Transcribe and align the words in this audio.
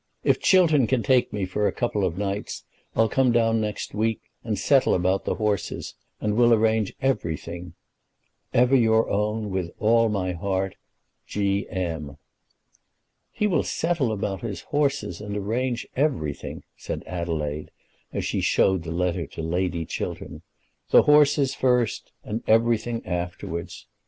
If 0.23 0.39
Chiltern 0.41 0.87
can 0.87 1.03
take 1.03 1.31
me 1.31 1.45
for 1.45 1.67
a 1.67 1.71
couple 1.71 2.03
of 2.03 2.17
nights, 2.17 2.63
I'll 2.95 3.07
come 3.07 3.31
down 3.31 3.61
next 3.61 3.93
week, 3.93 4.19
and 4.43 4.57
settle 4.57 4.95
about 4.95 5.25
the 5.25 5.35
horses, 5.35 5.93
and 6.19 6.33
will 6.35 6.55
arrange 6.55 6.91
everything. 7.03 7.75
Ever 8.51 8.75
your 8.75 9.07
own, 9.11 9.51
with 9.51 9.69
all 9.77 10.09
my 10.09 10.31
heart, 10.31 10.73
G. 11.27 11.69
M. 11.69 12.17
"He 13.29 13.45
will 13.45 13.61
settle 13.61 14.11
about 14.11 14.41
his 14.41 14.61
horses, 14.61 15.21
and 15.21 15.37
arrange 15.37 15.85
everything," 15.95 16.63
said 16.75 17.03
Adelaide, 17.05 17.69
as 18.11 18.25
she 18.25 18.41
showed 18.41 18.81
the 18.81 18.91
letter 18.91 19.27
to 19.27 19.43
Lady 19.43 19.85
Chiltern. 19.85 20.41
"The 20.89 21.03
horses 21.03 21.53
first, 21.53 22.11
and 22.23 22.41
everything 22.47 23.05
afterwards. 23.05 23.85